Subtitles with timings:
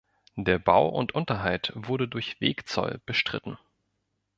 [0.35, 3.59] Der Bau und Unterhalt wurde durch Wegzoll bestritten.